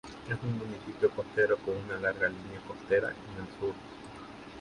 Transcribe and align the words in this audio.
Es 0.27 0.41
un 0.43 0.57
municipio 0.57 1.11
costero, 1.11 1.57
con 1.57 1.75
una 1.77 1.95
larga 1.99 2.27
línea 2.27 2.59
costera 2.67 3.09
en 3.09 3.45
el 3.45 3.59
sur. 3.59 3.75